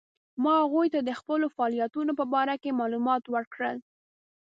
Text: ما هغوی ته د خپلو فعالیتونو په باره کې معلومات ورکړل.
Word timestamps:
ما 0.43 0.53
هغوی 0.63 0.87
ته 0.93 0.99
د 1.03 1.11
خپلو 1.19 1.45
فعالیتونو 1.55 2.11
په 2.19 2.25
باره 2.33 2.55
کې 2.61 2.77
معلومات 2.79 3.23
ورکړل. 3.33 3.77